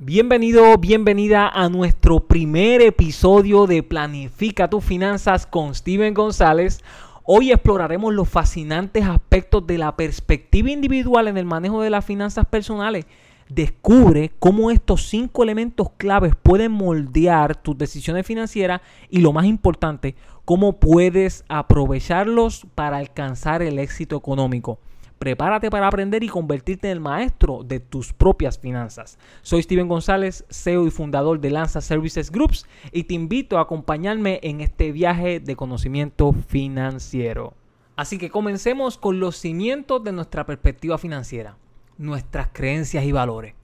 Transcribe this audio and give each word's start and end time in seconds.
Bienvenido, 0.00 0.78
bienvenida 0.78 1.48
a 1.48 1.68
nuestro 1.68 2.20
primer 2.20 2.82
episodio 2.82 3.66
de 3.66 3.82
Planifica 3.82 4.70
tus 4.70 4.84
finanzas 4.84 5.44
con 5.44 5.74
Steven 5.74 6.14
González. 6.14 6.84
Hoy 7.24 7.50
exploraremos 7.50 8.14
los 8.14 8.28
fascinantes 8.28 9.04
aspectos 9.04 9.66
de 9.66 9.76
la 9.76 9.96
perspectiva 9.96 10.70
individual 10.70 11.26
en 11.26 11.36
el 11.36 11.46
manejo 11.46 11.82
de 11.82 11.90
las 11.90 12.04
finanzas 12.04 12.46
personales. 12.46 13.06
Descubre 13.48 14.30
cómo 14.38 14.70
estos 14.70 15.08
cinco 15.08 15.42
elementos 15.42 15.88
claves 15.96 16.36
pueden 16.40 16.70
moldear 16.70 17.60
tus 17.60 17.76
decisiones 17.76 18.24
financieras 18.24 18.80
y 19.10 19.18
lo 19.18 19.32
más 19.32 19.46
importante, 19.46 20.14
cómo 20.44 20.78
puedes 20.78 21.44
aprovecharlos 21.48 22.68
para 22.76 22.98
alcanzar 22.98 23.62
el 23.62 23.80
éxito 23.80 24.16
económico. 24.16 24.78
Prepárate 25.18 25.68
para 25.68 25.88
aprender 25.88 26.22
y 26.22 26.28
convertirte 26.28 26.88
en 26.88 26.92
el 26.92 27.00
maestro 27.00 27.64
de 27.64 27.80
tus 27.80 28.12
propias 28.12 28.56
finanzas. 28.56 29.18
Soy 29.42 29.64
Steven 29.64 29.88
González, 29.88 30.44
CEO 30.48 30.86
y 30.86 30.92
fundador 30.92 31.40
de 31.40 31.50
Lanza 31.50 31.80
Services 31.80 32.30
Groups 32.30 32.66
y 32.92 33.02
te 33.04 33.14
invito 33.14 33.58
a 33.58 33.62
acompañarme 33.62 34.38
en 34.44 34.60
este 34.60 34.92
viaje 34.92 35.40
de 35.40 35.56
conocimiento 35.56 36.32
financiero. 36.32 37.54
Así 37.96 38.16
que 38.16 38.30
comencemos 38.30 38.96
con 38.96 39.18
los 39.18 39.36
cimientos 39.36 40.04
de 40.04 40.12
nuestra 40.12 40.46
perspectiva 40.46 40.98
financiera, 40.98 41.56
nuestras 41.96 42.50
creencias 42.52 43.04
y 43.04 43.10
valores. 43.10 43.54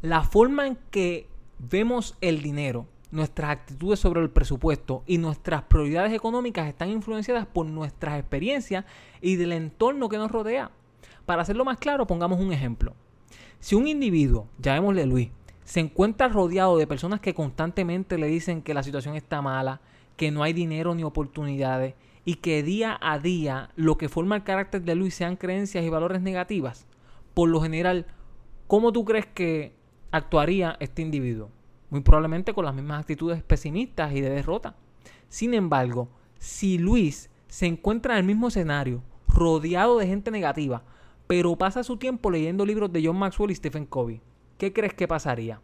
La 0.00 0.22
forma 0.22 0.66
en 0.66 0.78
que 0.90 1.28
vemos 1.60 2.16
el 2.20 2.42
dinero, 2.42 2.88
nuestras 3.12 3.50
actitudes 3.50 4.00
sobre 4.00 4.20
el 4.20 4.30
presupuesto 4.30 5.04
y 5.06 5.18
nuestras 5.18 5.62
prioridades 5.62 6.12
económicas 6.12 6.66
están 6.66 6.88
influenciadas 6.88 7.46
por 7.46 7.66
nuestras 7.66 8.18
experiencias 8.18 8.84
y 9.20 9.36
del 9.36 9.52
entorno 9.52 10.08
que 10.08 10.16
nos 10.16 10.32
rodea. 10.32 10.72
Para 11.26 11.42
hacerlo 11.42 11.64
más 11.64 11.78
claro, 11.78 12.06
pongamos 12.06 12.40
un 12.40 12.52
ejemplo. 12.52 12.94
Si 13.60 13.74
un 13.76 13.86
individuo, 13.86 14.48
llamémosle 14.58 15.06
Luis, 15.06 15.30
se 15.62 15.80
encuentra 15.80 16.28
rodeado 16.28 16.76
de 16.78 16.86
personas 16.86 17.20
que 17.20 17.34
constantemente 17.34 18.18
le 18.18 18.26
dicen 18.26 18.62
que 18.62 18.74
la 18.74 18.82
situación 18.82 19.14
está 19.14 19.40
mala, 19.42 19.80
que 20.16 20.30
no 20.30 20.42
hay 20.42 20.52
dinero 20.52 20.94
ni 20.94 21.04
oportunidades 21.04 21.94
y 22.24 22.36
que 22.36 22.62
día 22.62 22.98
a 23.00 23.18
día 23.18 23.70
lo 23.76 23.98
que 23.98 24.08
forma 24.08 24.36
el 24.36 24.42
carácter 24.42 24.82
de 24.82 24.94
Luis 24.94 25.14
sean 25.14 25.36
creencias 25.36 25.84
y 25.84 25.90
valores 25.90 26.22
negativas, 26.22 26.86
por 27.34 27.48
lo 27.48 27.60
general, 27.60 28.06
¿cómo 28.66 28.90
tú 28.92 29.04
crees 29.04 29.26
que 29.26 29.74
actuaría 30.10 30.76
este 30.80 31.02
individuo? 31.02 31.50
Muy 31.92 32.00
probablemente 32.00 32.54
con 32.54 32.64
las 32.64 32.74
mismas 32.74 33.00
actitudes 33.00 33.42
pesimistas 33.42 34.14
y 34.14 34.22
de 34.22 34.30
derrota. 34.30 34.74
Sin 35.28 35.52
embargo, 35.52 36.08
si 36.38 36.78
Luis 36.78 37.28
se 37.48 37.66
encuentra 37.66 38.14
en 38.14 38.20
el 38.20 38.24
mismo 38.24 38.48
escenario, 38.48 39.02
rodeado 39.28 39.98
de 39.98 40.06
gente 40.06 40.30
negativa, 40.30 40.84
pero 41.26 41.54
pasa 41.56 41.84
su 41.84 41.98
tiempo 41.98 42.30
leyendo 42.30 42.64
libros 42.64 42.90
de 42.94 43.04
John 43.04 43.18
Maxwell 43.18 43.50
y 43.50 43.56
Stephen 43.56 43.84
Covey. 43.84 44.22
¿Qué 44.56 44.72
crees 44.72 44.94
que 44.94 45.06
pasaría? 45.06 45.60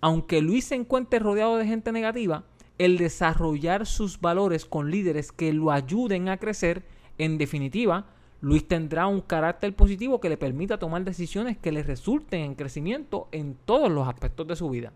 Aunque 0.00 0.42
Luis 0.42 0.66
se 0.66 0.76
encuentre 0.76 1.18
rodeado 1.18 1.56
de 1.56 1.66
gente 1.66 1.90
negativa, 1.90 2.44
el 2.78 2.96
desarrollar 2.96 3.84
sus 3.84 4.20
valores 4.20 4.64
con 4.64 4.92
líderes 4.92 5.32
que 5.32 5.52
lo 5.52 5.72
ayuden 5.72 6.28
a 6.28 6.36
crecer, 6.36 6.84
en 7.18 7.36
definitiva, 7.36 8.06
Luis 8.40 8.68
tendrá 8.68 9.08
un 9.08 9.22
carácter 9.22 9.74
positivo 9.74 10.20
que 10.20 10.28
le 10.28 10.36
permita 10.36 10.78
tomar 10.78 11.02
decisiones 11.02 11.58
que 11.58 11.72
le 11.72 11.82
resulten 11.82 12.42
en 12.42 12.54
crecimiento 12.54 13.26
en 13.32 13.56
todos 13.64 13.90
los 13.90 14.06
aspectos 14.06 14.46
de 14.46 14.54
su 14.54 14.70
vida. 14.70 14.92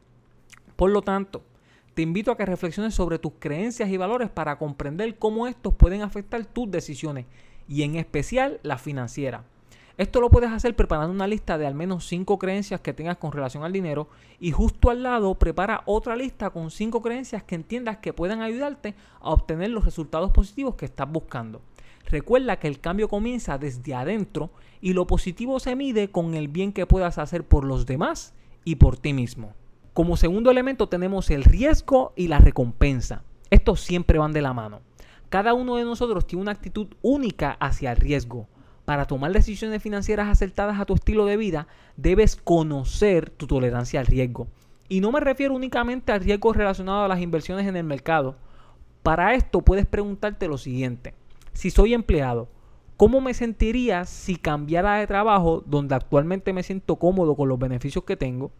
Por 0.82 0.90
lo 0.90 1.02
tanto, 1.02 1.44
te 1.94 2.02
invito 2.02 2.32
a 2.32 2.36
que 2.36 2.44
reflexiones 2.44 2.92
sobre 2.92 3.20
tus 3.20 3.34
creencias 3.38 3.88
y 3.88 3.96
valores 3.96 4.30
para 4.30 4.58
comprender 4.58 5.16
cómo 5.16 5.46
estos 5.46 5.74
pueden 5.76 6.02
afectar 6.02 6.44
tus 6.44 6.68
decisiones 6.72 7.26
y 7.68 7.84
en 7.84 7.94
especial 7.94 8.58
la 8.64 8.78
financiera. 8.78 9.44
Esto 9.96 10.20
lo 10.20 10.28
puedes 10.28 10.50
hacer 10.50 10.74
preparando 10.74 11.14
una 11.14 11.28
lista 11.28 11.56
de 11.56 11.68
al 11.68 11.76
menos 11.76 12.08
5 12.08 12.36
creencias 12.36 12.80
que 12.80 12.92
tengas 12.92 13.18
con 13.18 13.30
relación 13.30 13.62
al 13.62 13.72
dinero 13.72 14.08
y 14.40 14.50
justo 14.50 14.90
al 14.90 15.04
lado 15.04 15.36
prepara 15.36 15.84
otra 15.86 16.16
lista 16.16 16.50
con 16.50 16.72
5 16.72 17.00
creencias 17.00 17.44
que 17.44 17.54
entiendas 17.54 17.98
que 17.98 18.12
puedan 18.12 18.42
ayudarte 18.42 18.96
a 19.20 19.30
obtener 19.30 19.70
los 19.70 19.84
resultados 19.84 20.32
positivos 20.32 20.74
que 20.74 20.86
estás 20.86 21.08
buscando. 21.08 21.62
Recuerda 22.06 22.58
que 22.58 22.66
el 22.66 22.80
cambio 22.80 23.08
comienza 23.08 23.56
desde 23.56 23.94
adentro 23.94 24.50
y 24.80 24.94
lo 24.94 25.06
positivo 25.06 25.60
se 25.60 25.76
mide 25.76 26.10
con 26.10 26.34
el 26.34 26.48
bien 26.48 26.72
que 26.72 26.86
puedas 26.86 27.18
hacer 27.18 27.46
por 27.46 27.62
los 27.62 27.86
demás 27.86 28.34
y 28.64 28.74
por 28.74 28.96
ti 28.96 29.12
mismo. 29.12 29.54
Como 29.94 30.16
segundo 30.16 30.50
elemento 30.50 30.88
tenemos 30.88 31.30
el 31.30 31.44
riesgo 31.44 32.14
y 32.16 32.28
la 32.28 32.38
recompensa. 32.38 33.24
Estos 33.50 33.82
siempre 33.82 34.18
van 34.18 34.32
de 34.32 34.40
la 34.40 34.54
mano. 34.54 34.80
Cada 35.28 35.52
uno 35.52 35.76
de 35.76 35.84
nosotros 35.84 36.26
tiene 36.26 36.40
una 36.40 36.52
actitud 36.52 36.86
única 37.02 37.58
hacia 37.60 37.90
el 37.90 37.98
riesgo. 37.98 38.48
Para 38.86 39.04
tomar 39.04 39.32
decisiones 39.32 39.82
financieras 39.82 40.28
acertadas 40.28 40.80
a 40.80 40.86
tu 40.86 40.94
estilo 40.94 41.26
de 41.26 41.36
vida, 41.36 41.68
debes 41.98 42.36
conocer 42.36 43.28
tu 43.28 43.46
tolerancia 43.46 44.00
al 44.00 44.06
riesgo. 44.06 44.48
Y 44.88 45.02
no 45.02 45.12
me 45.12 45.20
refiero 45.20 45.54
únicamente 45.54 46.10
al 46.10 46.20
riesgo 46.20 46.54
relacionado 46.54 47.04
a 47.04 47.08
las 47.08 47.20
inversiones 47.20 47.66
en 47.66 47.76
el 47.76 47.84
mercado. 47.84 48.36
Para 49.02 49.34
esto 49.34 49.60
puedes 49.60 49.84
preguntarte 49.84 50.48
lo 50.48 50.56
siguiente. 50.56 51.12
Si 51.52 51.70
soy 51.70 51.92
empleado, 51.92 52.48
¿cómo 52.96 53.20
me 53.20 53.34
sentiría 53.34 54.06
si 54.06 54.36
cambiara 54.36 54.94
de 54.94 55.06
trabajo 55.06 55.62
donde 55.66 55.94
actualmente 55.94 56.54
me 56.54 56.62
siento 56.62 56.96
cómodo 56.96 57.36
con 57.36 57.50
los 57.50 57.58
beneficios 57.58 58.04
que 58.04 58.16
tengo? 58.16 58.52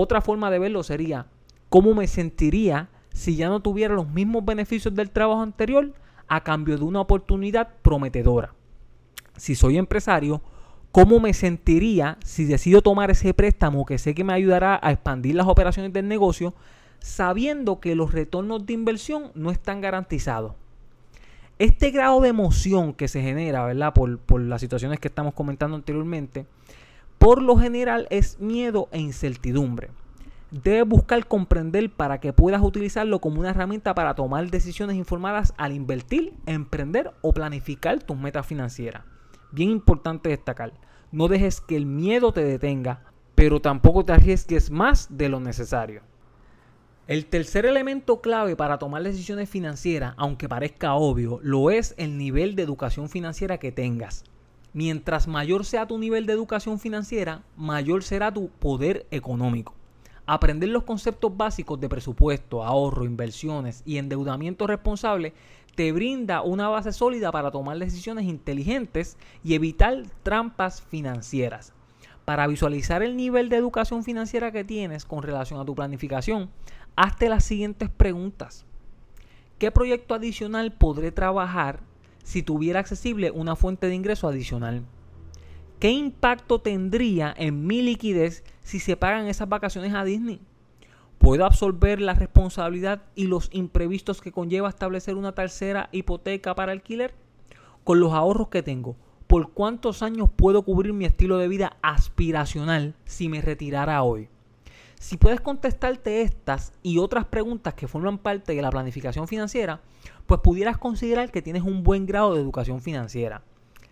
Otra 0.00 0.20
forma 0.20 0.48
de 0.48 0.60
verlo 0.60 0.84
sería, 0.84 1.26
¿cómo 1.68 1.92
me 1.92 2.06
sentiría 2.06 2.88
si 3.12 3.34
ya 3.34 3.48
no 3.48 3.58
tuviera 3.58 3.96
los 3.96 4.08
mismos 4.08 4.44
beneficios 4.44 4.94
del 4.94 5.10
trabajo 5.10 5.42
anterior 5.42 5.92
a 6.28 6.44
cambio 6.44 6.78
de 6.78 6.84
una 6.84 7.00
oportunidad 7.00 7.70
prometedora? 7.82 8.54
Si 9.36 9.56
soy 9.56 9.76
empresario, 9.76 10.40
¿cómo 10.92 11.18
me 11.18 11.34
sentiría 11.34 12.16
si 12.24 12.44
decido 12.44 12.80
tomar 12.80 13.10
ese 13.10 13.34
préstamo 13.34 13.84
que 13.84 13.98
sé 13.98 14.14
que 14.14 14.22
me 14.22 14.34
ayudará 14.34 14.78
a 14.80 14.92
expandir 14.92 15.34
las 15.34 15.48
operaciones 15.48 15.92
del 15.92 16.06
negocio 16.06 16.54
sabiendo 17.00 17.80
que 17.80 17.96
los 17.96 18.12
retornos 18.12 18.66
de 18.66 18.74
inversión 18.74 19.32
no 19.34 19.50
están 19.50 19.80
garantizados? 19.80 20.52
Este 21.58 21.90
grado 21.90 22.20
de 22.20 22.28
emoción 22.28 22.94
que 22.94 23.08
se 23.08 23.20
genera, 23.20 23.64
¿verdad? 23.64 23.94
Por, 23.94 24.20
por 24.20 24.40
las 24.40 24.60
situaciones 24.60 25.00
que 25.00 25.08
estamos 25.08 25.34
comentando 25.34 25.74
anteriormente, 25.74 26.46
por 27.18 27.42
lo 27.42 27.56
general 27.56 28.06
es 28.10 28.40
miedo 28.40 28.88
e 28.92 29.00
incertidumbre. 29.00 29.90
Debes 30.50 30.88
buscar 30.88 31.26
comprender 31.26 31.90
para 31.92 32.20
que 32.20 32.32
puedas 32.32 32.62
utilizarlo 32.62 33.20
como 33.20 33.40
una 33.40 33.50
herramienta 33.50 33.94
para 33.94 34.14
tomar 34.14 34.50
decisiones 34.50 34.96
informadas 34.96 35.52
al 35.58 35.72
invertir, 35.72 36.32
emprender 36.46 37.12
o 37.20 37.34
planificar 37.34 38.02
tus 38.02 38.16
metas 38.16 38.46
financieras. 38.46 39.04
Bien 39.52 39.68
importante 39.68 40.30
destacar, 40.30 40.72
no 41.12 41.28
dejes 41.28 41.60
que 41.60 41.76
el 41.76 41.84
miedo 41.84 42.32
te 42.32 42.44
detenga, 42.44 43.02
pero 43.34 43.60
tampoco 43.60 44.04
te 44.04 44.12
arriesgues 44.12 44.70
más 44.70 45.08
de 45.10 45.28
lo 45.28 45.38
necesario. 45.38 46.02
El 47.06 47.26
tercer 47.26 47.64
elemento 47.64 48.20
clave 48.20 48.56
para 48.56 48.78
tomar 48.78 49.02
decisiones 49.02 49.48
financieras, 49.48 50.14
aunque 50.18 50.48
parezca 50.48 50.94
obvio, 50.94 51.40
lo 51.42 51.70
es 51.70 51.94
el 51.96 52.18
nivel 52.18 52.54
de 52.54 52.62
educación 52.62 53.08
financiera 53.08 53.58
que 53.58 53.72
tengas. 53.72 54.24
Mientras 54.72 55.26
mayor 55.26 55.64
sea 55.64 55.86
tu 55.86 55.98
nivel 55.98 56.26
de 56.26 56.34
educación 56.34 56.78
financiera, 56.78 57.42
mayor 57.56 58.02
será 58.02 58.32
tu 58.32 58.48
poder 58.48 59.06
económico. 59.10 59.74
Aprender 60.26 60.68
los 60.68 60.82
conceptos 60.82 61.34
básicos 61.34 61.80
de 61.80 61.88
presupuesto, 61.88 62.62
ahorro, 62.62 63.06
inversiones 63.06 63.82
y 63.86 63.96
endeudamiento 63.96 64.66
responsable 64.66 65.32
te 65.74 65.90
brinda 65.92 66.42
una 66.42 66.68
base 66.68 66.92
sólida 66.92 67.32
para 67.32 67.50
tomar 67.50 67.78
decisiones 67.78 68.26
inteligentes 68.26 69.16
y 69.42 69.54
evitar 69.54 70.02
trampas 70.22 70.82
financieras. 70.82 71.72
Para 72.26 72.46
visualizar 72.46 73.02
el 73.02 73.16
nivel 73.16 73.48
de 73.48 73.56
educación 73.56 74.04
financiera 74.04 74.52
que 74.52 74.64
tienes 74.64 75.06
con 75.06 75.22
relación 75.22 75.60
a 75.60 75.64
tu 75.64 75.74
planificación, 75.74 76.50
hazte 76.94 77.30
las 77.30 77.44
siguientes 77.44 77.88
preguntas. 77.88 78.66
¿Qué 79.58 79.70
proyecto 79.70 80.14
adicional 80.14 80.72
podré 80.72 81.10
trabajar 81.10 81.80
si 82.28 82.42
tuviera 82.42 82.80
accesible 82.80 83.30
una 83.30 83.56
fuente 83.56 83.86
de 83.86 83.94
ingreso 83.94 84.28
adicional. 84.28 84.82
¿Qué 85.80 85.92
impacto 85.92 86.60
tendría 86.60 87.34
en 87.34 87.66
mi 87.66 87.80
liquidez 87.80 88.44
si 88.60 88.80
se 88.80 88.98
pagan 88.98 89.28
esas 89.28 89.48
vacaciones 89.48 89.94
a 89.94 90.04
Disney? 90.04 90.38
¿Puedo 91.16 91.46
absorber 91.46 92.02
la 92.02 92.12
responsabilidad 92.12 93.00
y 93.14 93.28
los 93.28 93.48
imprevistos 93.50 94.20
que 94.20 94.30
conlleva 94.30 94.68
establecer 94.68 95.14
una 95.14 95.32
tercera 95.32 95.88
hipoteca 95.90 96.54
para 96.54 96.72
alquiler? 96.72 97.14
Con 97.82 97.98
los 97.98 98.12
ahorros 98.12 98.48
que 98.48 98.62
tengo, 98.62 98.96
¿por 99.26 99.52
cuántos 99.52 100.02
años 100.02 100.28
puedo 100.28 100.60
cubrir 100.60 100.92
mi 100.92 101.06
estilo 101.06 101.38
de 101.38 101.48
vida 101.48 101.78
aspiracional 101.80 102.94
si 103.06 103.30
me 103.30 103.40
retirara 103.40 104.02
hoy? 104.02 104.28
Si 105.00 105.16
puedes 105.16 105.40
contestarte 105.40 106.22
estas 106.22 106.72
y 106.82 106.98
otras 106.98 107.24
preguntas 107.24 107.74
que 107.74 107.86
forman 107.86 108.18
parte 108.18 108.54
de 108.54 108.62
la 108.62 108.70
planificación 108.70 109.28
financiera, 109.28 109.80
pues 110.26 110.40
pudieras 110.40 110.76
considerar 110.76 111.30
que 111.30 111.40
tienes 111.40 111.62
un 111.62 111.84
buen 111.84 112.04
grado 112.04 112.34
de 112.34 112.40
educación 112.40 112.80
financiera. 112.80 113.42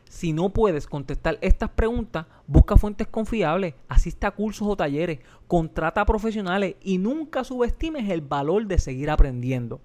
Si 0.08 0.32
no 0.32 0.50
puedes 0.50 0.86
contestar 0.86 1.38
estas 1.42 1.70
preguntas, 1.70 2.26
busca 2.46 2.76
fuentes 2.76 3.06
confiables, 3.06 3.74
asista 3.88 4.28
a 4.28 4.30
cursos 4.32 4.66
o 4.66 4.76
talleres, 4.76 5.20
contrata 5.46 6.00
a 6.00 6.06
profesionales 6.06 6.74
y 6.82 6.98
nunca 6.98 7.44
subestimes 7.44 8.10
el 8.10 8.20
valor 8.20 8.66
de 8.66 8.78
seguir 8.78 9.10
aprendiendo. 9.10 9.80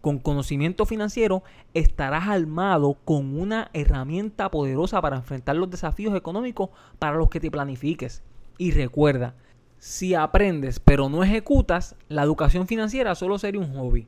Con 0.00 0.18
conocimiento 0.18 0.86
financiero 0.86 1.42
estarás 1.74 2.28
armado 2.28 2.94
con 3.04 3.38
una 3.38 3.70
herramienta 3.72 4.50
poderosa 4.50 5.00
para 5.00 5.16
enfrentar 5.16 5.56
los 5.56 5.70
desafíos 5.70 6.16
económicos 6.16 6.70
para 6.98 7.16
los 7.16 7.28
que 7.28 7.40
te 7.40 7.50
planifiques. 7.50 8.22
Y 8.58 8.72
recuerda, 8.72 9.36
Si 9.84 10.14
aprendes 10.14 10.78
pero 10.78 11.08
no 11.08 11.24
ejecutas, 11.24 11.96
la 12.08 12.22
educación 12.22 12.68
financiera 12.68 13.16
solo 13.16 13.36
sería 13.36 13.60
un 13.60 13.74
hobby, 13.74 14.06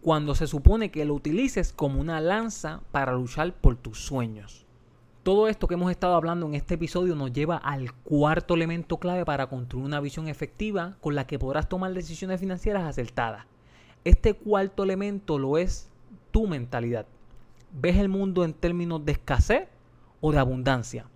cuando 0.00 0.36
se 0.36 0.46
supone 0.46 0.92
que 0.92 1.04
lo 1.04 1.14
utilices 1.14 1.72
como 1.72 2.00
una 2.00 2.20
lanza 2.20 2.82
para 2.92 3.14
luchar 3.14 3.52
por 3.52 3.74
tus 3.74 3.98
sueños. 3.98 4.64
Todo 5.24 5.48
esto 5.48 5.66
que 5.66 5.74
hemos 5.74 5.90
estado 5.90 6.14
hablando 6.14 6.46
en 6.46 6.54
este 6.54 6.74
episodio 6.74 7.16
nos 7.16 7.32
lleva 7.32 7.56
al 7.56 7.92
cuarto 7.94 8.54
elemento 8.54 8.98
clave 8.98 9.24
para 9.24 9.48
construir 9.48 9.84
una 9.84 9.98
visión 9.98 10.28
efectiva 10.28 10.96
con 11.00 11.16
la 11.16 11.26
que 11.26 11.40
podrás 11.40 11.68
tomar 11.68 11.92
decisiones 11.94 12.38
financieras 12.38 12.84
acertadas. 12.84 13.44
Este 14.04 14.34
cuarto 14.34 14.84
elemento 14.84 15.36
lo 15.40 15.58
es 15.58 15.90
tu 16.30 16.46
mentalidad. 16.46 17.06
¿Ves 17.72 17.96
el 17.96 18.08
mundo 18.08 18.44
en 18.44 18.54
términos 18.54 19.04
de 19.04 19.10
escasez 19.10 19.68
o 20.20 20.30
de 20.30 20.38
abundancia? 20.38 21.06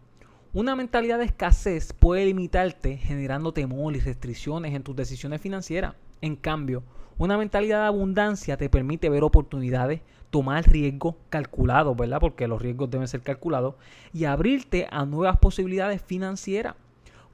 Una 0.54 0.76
mentalidad 0.76 1.18
de 1.18 1.24
escasez 1.24 1.94
puede 1.94 2.26
limitarte 2.26 2.98
generando 2.98 3.54
temor 3.54 3.96
y 3.96 4.00
restricciones 4.00 4.74
en 4.74 4.82
tus 4.82 4.94
decisiones 4.94 5.40
financieras. 5.40 5.94
En 6.20 6.36
cambio, 6.36 6.82
una 7.16 7.38
mentalidad 7.38 7.80
de 7.80 7.86
abundancia 7.86 8.58
te 8.58 8.68
permite 8.68 9.08
ver 9.08 9.24
oportunidades, 9.24 10.02
tomar 10.28 10.68
riesgos 10.68 11.14
calculados, 11.30 11.96
¿verdad? 11.96 12.20
Porque 12.20 12.46
los 12.48 12.60
riesgos 12.60 12.90
deben 12.90 13.08
ser 13.08 13.22
calculados 13.22 13.76
y 14.12 14.26
abrirte 14.26 14.86
a 14.90 15.06
nuevas 15.06 15.38
posibilidades 15.38 16.02
financieras. 16.02 16.74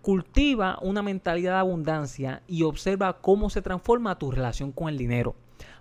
Cultiva 0.00 0.78
una 0.80 1.02
mentalidad 1.02 1.54
de 1.54 1.58
abundancia 1.58 2.42
y 2.46 2.62
observa 2.62 3.20
cómo 3.20 3.50
se 3.50 3.62
transforma 3.62 4.16
tu 4.16 4.30
relación 4.30 4.70
con 4.70 4.90
el 4.90 4.96
dinero. 4.96 5.34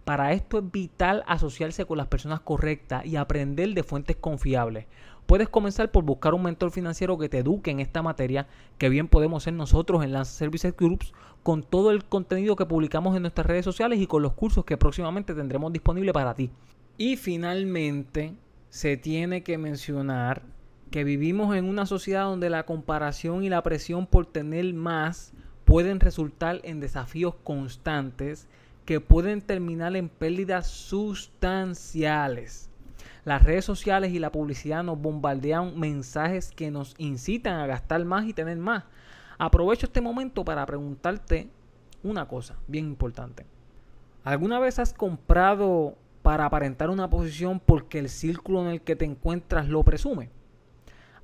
Para 0.06 0.31
esto 0.31 0.57
es 0.57 0.72
vital 0.72 1.24
asociarse 1.28 1.86
con 1.86 1.98
las 1.98 2.07
personas 2.07 2.40
correctas 2.40 3.06
y 3.06 3.16
aprender 3.16 3.75
de 3.75 3.83
fuentes 3.83 4.16
confiables. 4.16 4.86
Puedes 5.27 5.50
comenzar 5.50 5.91
por 5.91 6.06
buscar 6.06 6.33
un 6.33 6.44
mentor 6.44 6.71
financiero 6.71 7.18
que 7.18 7.27
te 7.27 7.39
eduque 7.39 7.69
en 7.69 7.81
esta 7.81 8.01
materia, 8.01 8.47
que 8.77 8.88
bien 8.88 9.09
podemos 9.09 9.44
ser 9.44 9.53
nosotros 9.53 10.06
en 10.06 10.13
las 10.13 10.29
Services 10.29 10.74
Groups, 10.75 11.12
con 11.44 11.63
todo 11.63 11.91
el 11.91 12.06
contenido 12.06 12.56
que 12.56 12.65
publicamos 12.65 13.13
en 13.13 13.24
nuestras 13.24 13.45
redes 13.45 13.65
sociales 13.65 14.00
y 14.00 14.07
con 14.07 14.21
los 14.21 14.31
cursos 14.31 14.63
que 14.63 14.77
próximamente 14.77 15.33
tendremos 15.33 15.74
disponibles 15.74 16.13
para 16.13 16.33
ti. 16.33 16.50
Y 16.97 17.18
finalmente, 17.18 18.35
se 18.69 18.95
tiene 18.95 19.44
que 19.44 19.57
mencionar 19.57 20.44
que 20.91 21.03
vivimos 21.03 21.53
en 21.57 21.65
una 21.65 21.85
sociedad 21.85 22.23
donde 22.23 22.50
la 22.50 22.65
comparación 22.65 23.44
y 23.44 23.50
la 23.50 23.63
presión 23.63 24.07
por 24.07 24.27
tener 24.27 24.73
más 24.73 25.33
pueden 25.65 26.00
resultar 26.00 26.62
en 26.63 26.80
desafíos 26.80 27.35
constantes 27.44 28.47
que 28.85 29.01
pueden 29.01 29.41
terminar 29.41 29.97
en 29.97 30.07
pérdidas 30.07 30.68
sustanciales. 30.68 32.67
Las 33.25 33.44
redes 33.44 33.65
sociales 33.65 34.12
y 34.12 34.19
la 34.19 34.31
publicidad 34.31 34.83
nos 34.83 35.00
bombardean 35.00 35.80
mensajes 35.80 36.51
que 36.51 36.71
nos 36.71 36.95
incitan 36.98 37.59
a 37.59 37.68
gastar 37.68 38.04
más 38.06 38.25
y 38.25 38.33
tener 38.33 38.57
más. 38.57 38.83
Aprovecho 39.38 39.86
este 39.86 40.01
momento 40.01 40.44
para 40.44 40.65
preguntarte 40.65 41.50
una 42.04 42.27
cosa 42.27 42.56
bien 42.68 42.86
importante. 42.86 43.45
¿Alguna 44.24 44.59
vez 44.59 44.80
has 44.80 44.94
comprado 44.94 45.95
para 46.21 46.45
aparentar 46.45 46.89
una 46.89 47.09
posición 47.09 47.59
porque 47.59 48.00
el 48.00 48.09
círculo 48.09 48.62
en 48.62 48.68
el 48.68 48.81
que 48.81 48.95
te 48.95 49.06
encuentras 49.06 49.68
lo 49.68 49.83
presume? 49.83 50.30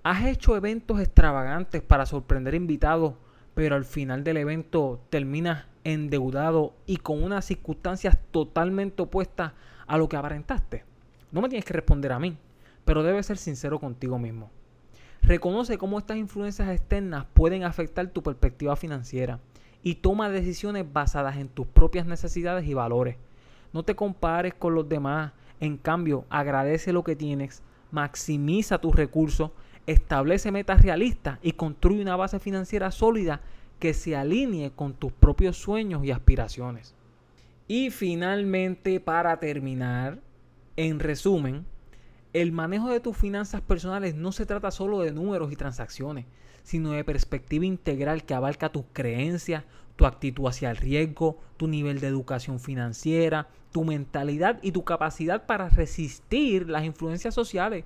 ¿Has 0.04 0.26
hecho 0.26 0.56
eventos 0.56 1.00
extravagantes 1.00 1.82
para 1.82 2.06
sorprender 2.06 2.56
invitados, 2.56 3.14
pero 3.54 3.76
al 3.76 3.86
final 3.86 4.24
del 4.24 4.38
evento 4.38 5.02
terminas 5.10 5.66
endeudado 5.84 6.74
y 6.86 6.98
con 6.98 7.24
unas 7.24 7.46
circunstancias 7.46 8.18
totalmente 8.32 9.02
opuestas 9.02 9.54
a 9.88 9.98
lo 9.98 10.08
que 10.08 10.18
aparentaste? 10.18 10.86
No 11.34 11.42
me 11.42 11.50
tienes 11.50 11.66
que 11.66 11.74
responder 11.74 12.12
a 12.12 12.20
mí, 12.20 12.38
pero 12.86 13.02
debes 13.02 13.26
ser 13.26 13.38
sincero 13.38 13.80
contigo 13.80 14.20
mismo. 14.20 14.52
Reconoce 15.24 15.80
cómo 15.80 15.98
estas 15.98 16.18
influencias 16.18 16.70
externas 16.70 17.26
pueden 17.34 17.64
afectar 17.64 18.08
tu 18.08 18.22
perspectiva 18.22 18.76
financiera 18.76 19.40
y 19.82 19.96
toma 19.96 20.30
decisiones 20.30 20.86
basadas 20.94 21.38
en 21.38 21.50
tus 21.50 21.66
propias 21.66 22.06
necesidades 22.06 22.68
y 22.68 22.76
valores. 22.76 23.18
No 23.74 23.82
te 23.82 23.96
compares 23.96 24.54
con 24.54 24.76
los 24.76 24.88
demás, 24.88 25.32
en 25.60 25.78
cambio, 25.78 26.26
agradece 26.30 26.94
lo 26.94 27.04
que 27.04 27.16
tienes, 27.16 27.64
maximiza 27.90 28.78
tus 28.78 28.96
recursos, 28.96 29.50
establece 29.88 30.52
metas 30.52 30.84
realistas 30.84 31.40
y 31.42 31.54
construye 31.54 32.04
una 32.04 32.16
base 32.16 32.38
financiera 32.38 32.92
sólida 32.92 33.42
que 33.80 33.96
se 33.96 34.16
alinee 34.16 34.70
con 34.70 34.94
tus 34.94 35.12
propios 35.12 35.58
sueños 35.58 36.06
y 36.06 36.12
aspiraciones. 36.12 36.94
Y 37.68 37.90
finalmente, 37.90 39.00
para 39.00 39.40
terminar, 39.40 40.20
en 40.76 41.00
resumen, 41.00 41.66
el 42.34 42.52
manejo 42.52 42.90
de 42.90 43.00
tus 43.00 43.16
finanzas 43.16 43.62
personales 43.62 44.16
no 44.16 44.32
se 44.32 44.46
trata 44.46 44.72
solo 44.72 45.02
de 45.02 45.12
números 45.12 45.52
y 45.52 45.56
transacciones, 45.56 46.26
sino 46.64 46.92
de 46.92 47.04
perspectiva 47.04 47.66
integral 47.66 48.24
que 48.24 48.34
abarca 48.34 48.72
tus 48.72 48.86
creencias, 48.92 49.64
tu 49.96 50.06
actitud 50.06 50.48
hacia 50.48 50.72
el 50.72 50.78
riesgo, 50.78 51.40
tu 51.58 51.68
nivel 51.68 52.00
de 52.00 52.08
educación 52.08 52.60
financiera, 52.60 53.50
tu 53.72 53.84
mentalidad 53.84 54.60
y 54.64 54.72
tu 54.72 54.84
capacidad 54.84 55.46
para 55.46 55.70
resistir 55.70 56.70
las 56.70 56.86
influencias 56.86 57.36
sociales. 57.36 57.86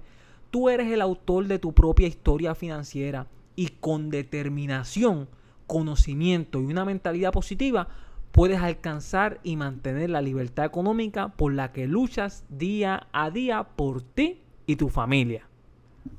Tú 0.49 0.69
eres 0.69 0.91
el 0.91 1.01
autor 1.01 1.47
de 1.47 1.59
tu 1.59 1.73
propia 1.73 2.07
historia 2.07 2.55
financiera 2.55 3.27
y 3.55 3.67
con 3.67 4.09
determinación 4.09 5.27
conocimiento 5.65 6.61
y 6.61 6.65
una 6.65 6.85
mentalidad 6.85 7.33
positiva, 7.33 7.89
puedes 8.37 8.61
alcanzar 8.61 9.39
y 9.41 9.55
mantener 9.55 10.11
la 10.11 10.21
libertad 10.21 10.63
económica 10.63 11.29
por 11.29 11.55
la 11.55 11.71
que 11.71 11.87
luchas 11.87 12.45
día 12.49 13.07
a 13.11 13.31
día 13.31 13.63
por 13.63 14.03
ti 14.03 14.43
y 14.67 14.75
tu 14.75 14.89
familia. 14.89 15.47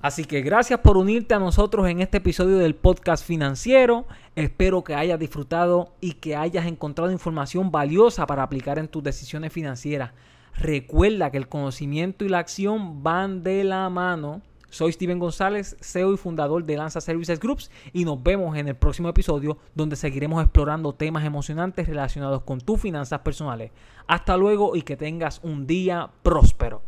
Así 0.03 0.25
que 0.25 0.43
gracias 0.43 0.81
por 0.81 0.97
unirte 0.97 1.35
a 1.35 1.39
nosotros 1.39 1.89
en 1.89 2.01
este 2.01 2.17
episodio 2.17 2.59
del 2.59 2.75
podcast 2.75 3.25
financiero. 3.25 4.05
Espero 4.35 4.83
que 4.83 4.97
hayas 4.97 5.21
disfrutado 5.21 5.95
y 6.01 6.15
que 6.15 6.35
hayas 6.35 6.67
encontrado 6.67 7.13
información 7.13 7.71
valiosa 7.71 8.27
para 8.27 8.43
aplicar 8.43 8.81
en 8.81 8.89
tus 8.89 9.05
decisiones 9.05 9.53
financieras. 9.53 10.11
Recuerda 10.57 11.31
que 11.31 11.39
el 11.39 11.49
conocimiento 11.49 12.25
y 12.25 12.31
la 12.31 12.41
acción 12.41 13.05
van 13.05 13.45
de 13.45 13.63
la 13.63 13.89
mano 13.91 14.43
soy 14.71 14.93
Steven 14.93 15.19
González, 15.19 15.77
CEO 15.81 16.13
y 16.13 16.17
fundador 16.17 16.65
de 16.65 16.77
Lanza 16.77 17.01
Services 17.01 17.41
Groups 17.41 17.71
y 17.93 18.05
nos 18.05 18.23
vemos 18.23 18.57
en 18.57 18.69
el 18.69 18.77
próximo 18.77 19.09
episodio 19.09 19.59
donde 19.75 19.97
seguiremos 19.97 20.43
explorando 20.43 20.93
temas 20.93 21.25
emocionantes 21.25 21.89
relacionados 21.89 22.43
con 22.43 22.61
tus 22.61 22.81
finanzas 22.81 23.21
personales. 23.21 23.71
Hasta 24.07 24.37
luego 24.37 24.77
y 24.77 24.83
que 24.83 24.97
tengas 24.97 25.41
un 25.43 25.67
día 25.67 26.11
próspero. 26.23 26.88